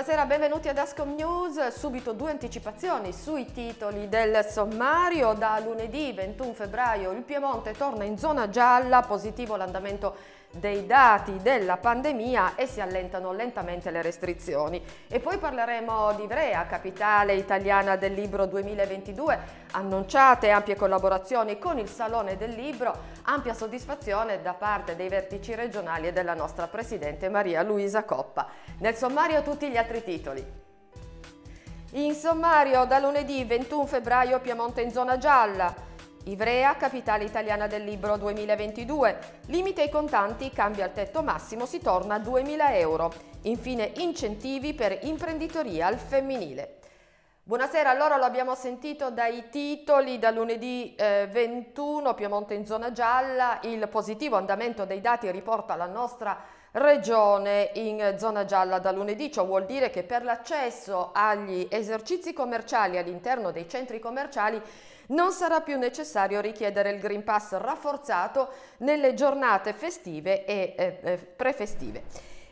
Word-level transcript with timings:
Buonasera, 0.00 0.26
benvenuti 0.26 0.66
ad 0.66 0.78
Ascom 0.78 1.14
News. 1.14 1.76
Subito 1.76 2.14
due 2.14 2.30
anticipazioni 2.30 3.12
sui 3.12 3.52
titoli 3.52 4.08
del 4.08 4.46
sommario. 4.46 5.34
Da 5.34 5.60
lunedì 5.62 6.10
21 6.14 6.54
febbraio 6.54 7.10
il 7.10 7.20
Piemonte 7.20 7.72
torna 7.72 8.04
in 8.04 8.16
zona 8.16 8.48
gialla, 8.48 9.02
positivo 9.02 9.56
l'andamento 9.56 10.16
dei 10.50 10.84
dati 10.84 11.38
della 11.42 11.76
pandemia 11.76 12.54
e 12.56 12.66
si 12.66 12.80
allentano 12.80 13.32
lentamente 13.32 13.90
le 13.90 14.02
restrizioni. 14.02 14.82
E 15.08 15.20
poi 15.20 15.38
parleremo 15.38 16.12
di 16.14 16.24
Ivrea, 16.24 16.66
capitale 16.66 17.34
italiana 17.34 17.96
del 17.96 18.14
libro 18.14 18.46
2022, 18.46 19.38
annunciate 19.72 20.50
ampie 20.50 20.74
collaborazioni 20.74 21.58
con 21.58 21.78
il 21.78 21.88
Salone 21.88 22.36
del 22.36 22.50
Libro, 22.50 22.94
ampia 23.22 23.54
soddisfazione 23.54 24.42
da 24.42 24.54
parte 24.54 24.96
dei 24.96 25.08
vertici 25.08 25.54
regionali 25.54 26.08
e 26.08 26.12
della 26.12 26.34
nostra 26.34 26.66
Presidente 26.66 27.28
Maria 27.28 27.62
Luisa 27.62 28.04
Coppa. 28.04 28.48
Nel 28.78 28.96
sommario 28.96 29.42
tutti 29.42 29.68
gli 29.70 29.76
altri 29.76 30.02
titoli. 30.02 30.68
In 31.94 32.14
sommario 32.14 32.84
da 32.84 32.98
lunedì 32.98 33.44
21 33.44 33.86
febbraio 33.86 34.38
Piemonte 34.40 34.80
in 34.80 34.92
zona 34.92 35.18
gialla. 35.18 35.88
Ivrea, 36.24 36.76
capitale 36.76 37.24
italiana 37.24 37.66
del 37.66 37.82
libro 37.82 38.18
2022. 38.18 39.18
Limite 39.46 39.80
ai 39.80 39.88
contanti, 39.88 40.50
cambia 40.50 40.84
il 40.84 40.92
tetto 40.92 41.22
massimo, 41.22 41.64
si 41.64 41.80
torna 41.80 42.16
a 42.16 42.18
2.000 42.18 42.74
euro. 42.74 43.10
Infine 43.42 43.92
incentivi 43.96 44.74
per 44.74 44.98
imprenditoria 45.02 45.86
al 45.86 45.96
femminile. 45.96 46.76
Buonasera, 47.42 47.88
allora 47.88 48.18
lo 48.18 48.24
abbiamo 48.24 48.54
sentito 48.54 49.10
dai 49.10 49.48
titoli 49.48 50.18
da 50.18 50.30
lunedì 50.30 50.94
eh, 50.94 51.26
21, 51.30 52.12
Piemonte 52.12 52.52
in 52.52 52.66
zona 52.66 52.92
gialla, 52.92 53.58
il 53.62 53.88
positivo 53.88 54.36
andamento 54.36 54.84
dei 54.84 55.00
dati 55.00 55.30
riporta 55.30 55.74
la 55.74 55.86
nostra 55.86 56.38
regione 56.72 57.70
in 57.74 58.14
zona 58.18 58.44
gialla 58.44 58.78
da 58.78 58.92
lunedì, 58.92 59.32
ciò 59.32 59.44
vuol 59.46 59.64
dire 59.64 59.90
che 59.90 60.04
per 60.04 60.22
l'accesso 60.22 61.10
agli 61.12 61.66
esercizi 61.68 62.32
commerciali 62.32 62.98
all'interno 62.98 63.50
dei 63.50 63.68
centri 63.68 63.98
commerciali 63.98 64.62
non 65.10 65.32
sarà 65.32 65.60
più 65.60 65.78
necessario 65.78 66.40
richiedere 66.40 66.90
il 66.90 67.00
Green 67.00 67.24
Pass 67.24 67.56
rafforzato 67.56 68.48
nelle 68.78 69.14
giornate 69.14 69.72
festive 69.72 70.44
e 70.44 70.74
eh, 70.76 70.98
eh 71.02 71.16
prefestive. 71.16 72.02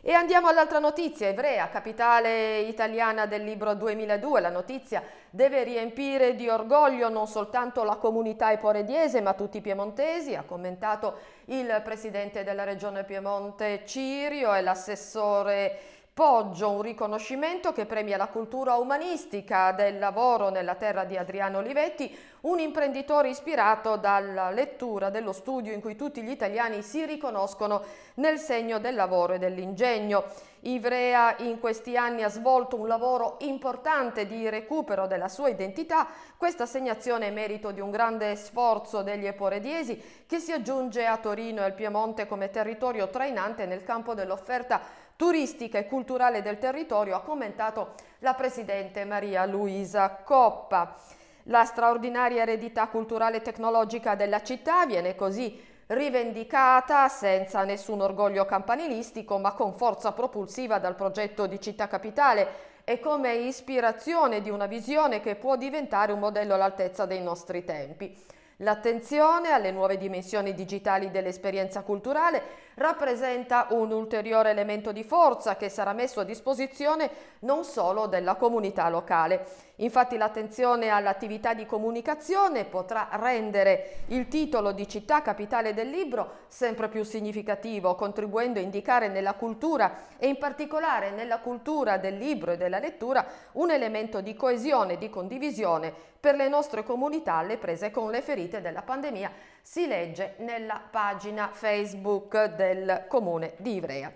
E 0.01 0.13
andiamo 0.13 0.47
all'altra 0.47 0.79
notizia, 0.79 1.27
Ivrea, 1.27 1.67
capitale 1.67 2.59
italiana 2.59 3.25
del 3.25 3.43
libro 3.43 3.73
2002. 3.73 4.39
La 4.39 4.49
notizia 4.49 5.03
deve 5.29 5.63
riempire 5.63 6.35
di 6.35 6.47
orgoglio 6.47 7.09
non 7.09 7.27
soltanto 7.27 7.83
la 7.83 7.97
comunità 7.97 8.49
eporediese 8.53 9.19
ma 9.19 9.33
tutti 9.33 9.57
i 9.57 9.61
piemontesi, 9.61 10.35
ha 10.35 10.43
commentato 10.43 11.17
il 11.45 11.81
presidente 11.83 12.45
della 12.45 12.63
regione 12.63 13.03
Piemonte 13.03 13.83
Cirio 13.85 14.53
e 14.53 14.61
l'assessore 14.61 15.98
Poggio, 16.19 16.71
un 16.71 16.81
riconoscimento 16.81 17.71
che 17.71 17.85
premia 17.85 18.17
la 18.17 18.27
cultura 18.27 18.75
umanistica 18.75 19.71
del 19.71 19.99
lavoro 19.99 20.49
nella 20.49 20.75
terra 20.75 21.05
di 21.05 21.15
Adriano 21.15 21.59
Olivetti, 21.59 22.13
un 22.41 22.59
imprenditore 22.59 23.29
ispirato 23.29 23.95
dalla 23.95 24.49
lettura 24.49 25.09
dello 25.09 25.31
studio 25.31 25.71
in 25.71 25.79
cui 25.79 25.95
tutti 25.95 26.21
gli 26.21 26.29
italiani 26.29 26.81
si 26.81 27.05
riconoscono 27.05 27.81
nel 28.15 28.37
segno 28.37 28.79
del 28.79 28.95
lavoro 28.95 29.35
e 29.35 29.37
dell'ingegno. 29.37 30.25
Ivrea 30.63 31.37
in 31.37 31.57
questi 31.57 31.95
anni 31.95 32.23
ha 32.23 32.29
svolto 32.29 32.75
un 32.75 32.89
lavoro 32.89 33.37
importante 33.39 34.27
di 34.27 34.49
recupero 34.49 35.07
della 35.07 35.29
sua 35.29 35.47
identità. 35.47 36.05
Questa 36.35 36.63
assegnazione 36.63 37.27
è 37.27 37.31
merito 37.31 37.71
di 37.71 37.79
un 37.79 37.91
grande 37.91 38.35
sforzo 38.35 39.03
degli 39.03 39.25
eporediesi 39.25 40.25
che 40.27 40.39
si 40.39 40.51
aggiunge 40.51 41.05
a 41.05 41.15
Torino 41.15 41.61
e 41.61 41.63
al 41.63 41.73
Piemonte 41.75 42.27
come 42.27 42.49
territorio 42.49 43.07
trainante 43.07 43.65
nel 43.65 43.85
campo 43.85 44.13
dell'offerta 44.13 44.98
turistica 45.19 45.77
e 45.77 45.85
culturale 45.85 46.41
del 46.41 46.59
territorio, 46.59 47.13
ha 47.13 47.19
commentato 47.19 47.95
la 48.19 48.35
Presidente 48.35 49.03
Maria 49.03 49.45
Luisa 49.45 50.11
Coppa. 50.23 50.95
La 51.43 51.65
straordinaria 51.65 52.43
eredità 52.43 52.87
culturale 52.87 53.35
e 53.37 53.41
tecnologica 53.41 54.15
della 54.15 54.41
città 54.41 54.85
viene 54.85 55.15
così 55.15 55.61
rivendicata 55.87 57.09
senza 57.09 57.65
nessun 57.65 57.99
orgoglio 57.99 58.45
campanilistico 58.45 59.37
ma 59.39 59.51
con 59.51 59.73
forza 59.73 60.13
propulsiva 60.13 60.79
dal 60.79 60.95
progetto 60.95 61.47
di 61.47 61.59
città 61.59 61.89
capitale 61.89 62.67
e 62.85 63.01
come 63.01 63.33
ispirazione 63.33 64.41
di 64.41 64.49
una 64.49 64.67
visione 64.67 65.19
che 65.19 65.35
può 65.35 65.57
diventare 65.57 66.13
un 66.13 66.19
modello 66.19 66.53
all'altezza 66.53 67.05
dei 67.05 67.21
nostri 67.21 67.65
tempi. 67.65 68.17
L'attenzione 68.61 69.51
alle 69.51 69.71
nuove 69.71 69.95
dimensioni 69.95 70.53
digitali 70.53 71.11
dell'esperienza 71.11 71.81
culturale 71.81 72.67
rappresenta 72.73 73.67
un 73.69 73.91
ulteriore 73.91 74.49
elemento 74.49 74.91
di 74.91 75.03
forza 75.03 75.55
che 75.55 75.69
sarà 75.69 75.93
messo 75.93 76.19
a 76.19 76.25
disposizione 76.25 77.09
non 77.39 77.63
solo 77.63 78.07
della 78.07 78.35
comunità 78.35 78.89
locale. 78.89 79.45
Infatti 79.77 80.17
l'attenzione 80.17 80.89
all'attività 80.89 81.53
di 81.53 81.65
comunicazione 81.65 82.65
potrà 82.65 83.07
rendere 83.13 84.03
il 84.07 84.27
titolo 84.27 84.73
di 84.73 84.87
città 84.89 85.21
capitale 85.21 85.73
del 85.73 85.89
libro 85.89 86.39
sempre 86.47 86.89
più 86.89 87.03
significativo, 87.03 87.95
contribuendo 87.95 88.59
a 88.59 88.61
indicare 88.61 89.07
nella 89.07 89.35
cultura 89.35 90.17
e 90.17 90.27
in 90.27 90.37
particolare 90.37 91.11
nella 91.11 91.39
cultura 91.39 91.97
del 91.97 92.17
libro 92.17 92.51
e 92.51 92.57
della 92.57 92.79
lettura 92.79 93.25
un 93.53 93.71
elemento 93.71 94.19
di 94.19 94.35
coesione 94.35 94.93
e 94.93 94.97
di 94.97 95.09
condivisione 95.09 95.93
per 96.19 96.35
le 96.35 96.49
nostre 96.49 96.83
comunità 96.83 97.35
alle 97.35 97.57
prese 97.57 97.91
con 97.91 98.11
le 98.11 98.21
ferite 98.21 98.48
della 98.57 98.81
pandemia, 98.81 99.31
si 99.61 99.85
legge 99.85 100.33
nella 100.39 100.81
pagina 100.89 101.49
Facebook 101.53 102.55
del 102.55 103.05
comune 103.07 103.53
di 103.57 103.75
Ivrea. 103.75 104.11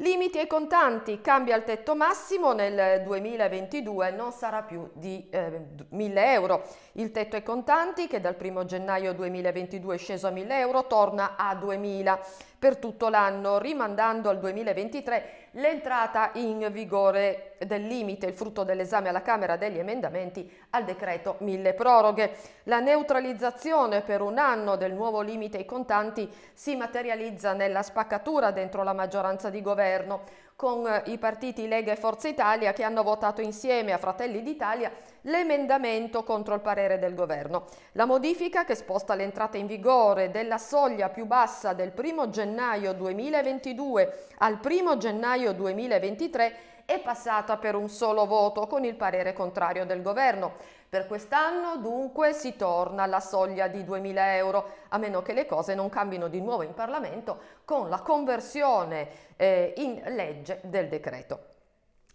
Limiti 0.00 0.38
ai 0.38 0.46
contanti, 0.46 1.20
cambia 1.20 1.56
il 1.56 1.64
tetto 1.64 1.96
massimo 1.96 2.52
nel 2.52 3.02
2022, 3.02 4.12
non 4.12 4.30
sarà 4.30 4.62
più 4.62 4.88
di 4.92 5.26
eh, 5.28 5.60
1000 5.88 6.32
euro. 6.32 6.62
Il 6.92 7.10
tetto 7.10 7.34
ai 7.34 7.42
contanti 7.42 8.06
che 8.06 8.20
dal 8.20 8.36
1 8.40 8.64
gennaio 8.64 9.12
2022 9.12 9.96
è 9.96 9.98
sceso 9.98 10.28
a 10.28 10.30
1000 10.30 10.58
euro 10.60 10.86
torna 10.86 11.34
a 11.36 11.52
2000 11.56 12.20
per 12.58 12.76
tutto 12.76 13.08
l'anno, 13.08 13.58
rimandando 13.58 14.28
al 14.28 14.40
2023 14.40 15.48
l'entrata 15.52 16.30
in 16.34 16.68
vigore 16.72 17.54
del 17.64 17.86
limite, 17.86 18.26
il 18.26 18.34
frutto 18.34 18.64
dell'esame 18.64 19.08
alla 19.08 19.22
Camera 19.22 19.56
degli 19.56 19.78
emendamenti 19.78 20.50
al 20.70 20.84
decreto 20.84 21.36
mille 21.38 21.72
proroghe. 21.74 22.36
La 22.64 22.80
neutralizzazione 22.80 24.02
per 24.02 24.20
un 24.20 24.38
anno 24.38 24.76
del 24.76 24.92
nuovo 24.92 25.20
limite 25.20 25.58
ai 25.58 25.64
contanti 25.64 26.28
si 26.52 26.74
materializza 26.74 27.52
nella 27.52 27.82
spaccatura 27.82 28.50
dentro 28.50 28.82
la 28.82 28.92
maggioranza 28.92 29.50
di 29.50 29.62
governo 29.62 30.46
con 30.58 30.84
eh, 30.88 31.04
i 31.06 31.18
partiti 31.18 31.68
Lega 31.68 31.92
e 31.92 31.96
Forza 31.96 32.26
Italia 32.26 32.72
che 32.72 32.82
hanno 32.82 33.04
votato 33.04 33.40
insieme 33.40 33.92
a 33.92 33.96
Fratelli 33.96 34.42
d'Italia 34.42 34.90
l'emendamento 35.20 36.24
contro 36.24 36.52
il 36.52 36.60
parere 36.60 36.98
del 36.98 37.14
governo. 37.14 37.66
La 37.92 38.06
modifica 38.06 38.64
che 38.64 38.74
sposta 38.74 39.14
l'entrata 39.14 39.56
in 39.56 39.68
vigore 39.68 40.32
della 40.32 40.58
soglia 40.58 41.10
più 41.10 41.26
bassa 41.26 41.74
del 41.74 41.92
1 41.96 42.30
gennaio 42.30 42.92
2022 42.92 44.24
al 44.38 44.58
1 44.60 44.96
gennaio 44.96 45.52
2023 45.52 46.56
è 46.88 47.00
passata 47.00 47.58
per 47.58 47.74
un 47.74 47.90
solo 47.90 48.24
voto 48.24 48.66
con 48.66 48.82
il 48.82 48.94
parere 48.94 49.34
contrario 49.34 49.84
del 49.84 50.00
governo. 50.00 50.54
Per 50.88 51.06
quest'anno 51.06 51.76
dunque 51.76 52.32
si 52.32 52.56
torna 52.56 53.02
alla 53.02 53.20
soglia 53.20 53.68
di 53.68 53.84
2.000 53.84 54.14
euro, 54.36 54.70
a 54.88 54.96
meno 54.96 55.20
che 55.20 55.34
le 55.34 55.44
cose 55.44 55.74
non 55.74 55.90
cambino 55.90 56.28
di 56.28 56.40
nuovo 56.40 56.62
in 56.62 56.72
Parlamento 56.72 57.40
con 57.66 57.90
la 57.90 57.98
conversione 57.98 59.34
eh, 59.36 59.74
in 59.76 60.00
legge 60.14 60.60
del 60.62 60.88
decreto. 60.88 61.57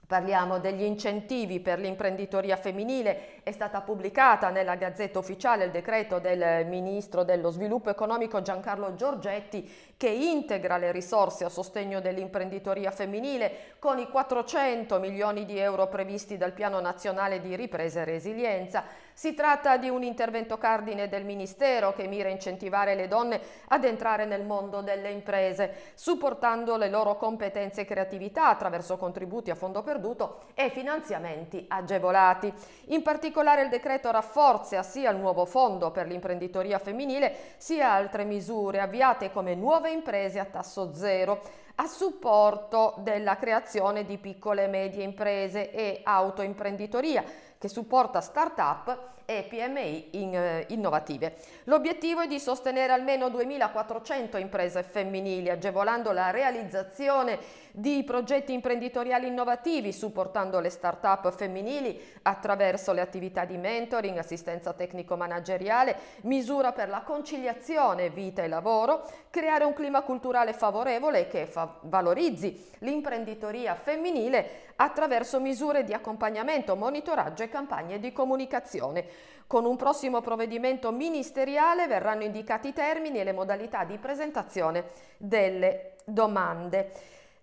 Parliamo 0.06 0.60
degli 0.60 0.84
incentivi 0.84 1.62
per 1.62 1.80
l'imprenditoria 1.80 2.58
femminile. 2.58 3.42
È 3.42 3.52
stata 3.52 3.80
pubblicata 3.82 4.50
nella 4.50 4.76
Gazzetta 4.76 5.18
Ufficiale 5.18 5.66
il 5.66 5.72
decreto 5.72 6.20
del 6.20 6.66
Ministro 6.68 7.24
dello 7.24 7.50
Sviluppo 7.52 7.90
Economico 7.90 8.42
Giancarlo 8.42 8.96
Giorgetti 8.96 9.94
che 9.96 10.10
integra 10.10 10.76
le 10.76 10.92
risorse 10.92 11.46
a 11.46 11.50
sostegno 11.50 12.02
dell'imprenditoria 12.02 12.92
femminile 12.92 13.76
con 13.80 13.98
i 13.98 14.10
400 14.10 15.00
milioni 15.00 15.46
di 15.46 15.58
euro 15.58 15.88
previsti 15.88 16.36
dal 16.36 16.52
Piano 16.52 16.82
Nazionale 16.82 17.40
di 17.40 17.56
Ripresa 17.56 18.02
e 18.02 18.06
Resilienza. 18.06 18.84
Si 19.16 19.36
tratta 19.36 19.78
di 19.78 19.90
un 19.90 20.02
intervento 20.02 20.58
cardine 20.58 21.08
del 21.08 21.24
Ministero 21.24 21.94
che 21.94 22.08
mira 22.08 22.30
a 22.30 22.32
incentivare 22.32 22.96
le 22.96 23.08
donne 23.08 23.40
ad 23.68 23.84
entrare 23.84 24.26
nel 24.26 24.44
mondo 24.44 24.82
delle 24.82 25.12
imprese, 25.12 25.92
supportando 25.94 26.78
le 26.78 26.90
loro 26.90 27.16
competenze 27.16 27.82
e 27.82 27.86
creatività 27.86 28.48
attraverso 28.48 28.98
contributi 28.98 29.52
a 29.52 29.56
fondo 29.56 29.84
perduto 29.84 30.46
e 30.56 30.72
finanziamenti 30.72 31.64
agevolati. 31.68 32.52
In 32.88 33.04
particolare 33.04 33.62
il 33.62 33.70
decreto 33.70 34.10
rafforza 34.10 34.82
sia 34.82 35.12
il 35.12 35.18
nuovo 35.18 35.46
fondo 35.46 35.92
per 35.92 36.08
l'imprenditoria 36.08 36.80
femminile 36.80 37.36
sia 37.58 37.92
altre 37.92 38.24
misure 38.24 38.80
avviate 38.80 39.32
come 39.32 39.54
nuove 39.54 39.92
imprese 39.92 40.40
a 40.40 40.46
tasso 40.46 40.94
zero 40.94 41.62
a 41.76 41.88
supporto 41.88 42.94
della 43.00 43.36
creazione 43.36 44.06
di 44.06 44.18
piccole 44.18 44.66
e 44.66 44.68
medie 44.68 45.04
imprese 45.04 45.72
e 45.72 46.02
autoimprenditoria 46.04 47.24
che 47.64 47.70
supporta 47.70 48.20
start-up 48.20 49.12
e 49.24 49.46
PMI 49.48 50.22
in, 50.22 50.36
eh, 50.36 50.66
innovative. 50.72 51.36
L'obiettivo 51.64 52.20
è 52.20 52.28
di 52.28 52.38
sostenere 52.38 52.92
almeno 52.92 53.28
2.400 53.28 54.38
imprese 54.38 54.84
femminili, 54.84 55.50
agevolando 55.50 56.12
la 56.12 56.30
realizzazione 56.30 57.40
di 57.72 58.04
progetti 58.04 58.54
imprenditoriali 58.54 59.28
innovativi, 59.28 59.94
supportando 59.94 60.60
le 60.60 60.70
start-up 60.70 61.32
femminili 61.32 62.00
attraverso 62.24 62.92
le 62.92 63.02
attività 63.02 63.46
di 63.46 63.58
mentoring, 63.58 64.18
assistenza 64.18 64.74
tecnico-manageriale, 64.74 65.96
misura 66.24 66.74
per 66.74 66.90
la 66.90 67.02
conciliazione 67.02 68.10
vita 68.10 68.44
e 68.44 68.48
lavoro, 68.48 69.10
creare 69.30 69.64
un 69.64 69.74
clima 69.74 70.02
culturale 70.02 70.54
favorevole 70.54 71.28
che 71.28 71.46
fa- 71.46 71.78
valorizzi 71.84 72.72
l'imprenditoria 72.80 73.74
femminile 73.74 74.72
attraverso 74.76 75.40
misure 75.40 75.84
di 75.84 75.94
accompagnamento, 75.94 76.76
monitoraggio 76.76 77.44
e 77.44 77.50
campagne 77.54 78.00
di 78.00 78.12
comunicazione. 78.12 79.06
Con 79.46 79.66
un 79.66 79.76
prossimo 79.76 80.22
provvedimento 80.22 80.92
ministeriale 80.92 81.86
verranno 81.86 82.24
indicati 82.24 82.70
i 82.70 82.74
termini 82.74 83.20
e 83.20 83.24
le 83.24 83.32
modalità 83.32 83.84
di 83.84 84.00
presentazione 84.00 84.86
delle 85.18 85.98
domande. 86.04 86.90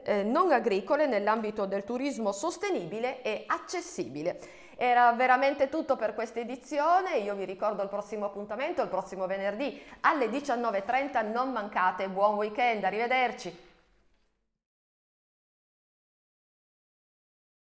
eh, 0.05 0.23
non 0.23 0.53
agricole 0.53 1.07
nell'ambito 1.07 1.67
del 1.67 1.83
turismo 1.83 2.31
sostenibile 2.31 3.23
e 3.23 3.43
accessibile. 3.45 4.67
Era 4.81 5.11
veramente 5.11 5.69
tutto 5.69 5.97
per 5.97 6.15
questa 6.15 6.39
edizione, 6.39 7.17
io 7.17 7.35
vi 7.35 7.45
ricordo 7.45 7.83
il 7.83 7.89
prossimo 7.89 8.27
appuntamento, 8.27 8.81
il 8.81 8.87
prossimo 8.89 9.27
venerdì 9.27 9.83
alle 10.03 10.27
19.30, 10.27 11.33
non 11.33 11.51
mancate, 11.51 12.09
buon 12.09 12.37
weekend, 12.37 12.85
arrivederci! 12.85 13.68